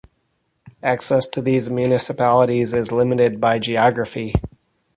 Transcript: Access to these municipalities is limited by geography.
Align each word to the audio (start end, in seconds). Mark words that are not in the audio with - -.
Access 0.81 1.27
to 1.27 1.43
these 1.43 1.69
municipalities 1.69 2.73
is 2.73 2.91
limited 2.91 3.39
by 3.39 3.59
geography. 3.59 4.33